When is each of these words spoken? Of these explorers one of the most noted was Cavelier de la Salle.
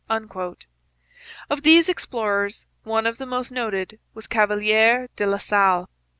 Of 0.09 1.61
these 1.61 1.87
explorers 1.87 2.65
one 2.81 3.05
of 3.05 3.19
the 3.19 3.27
most 3.27 3.51
noted 3.51 3.99
was 4.15 4.25
Cavelier 4.25 5.07
de 5.15 5.27
la 5.27 5.37
Salle. 5.37 5.91